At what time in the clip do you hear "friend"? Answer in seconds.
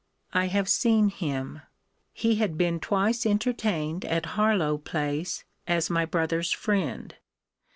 6.51-7.13